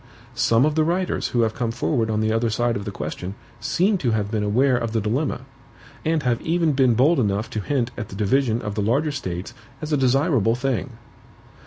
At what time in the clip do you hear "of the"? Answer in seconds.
0.65-0.83, 2.75-2.89, 4.75-4.99, 8.63-8.81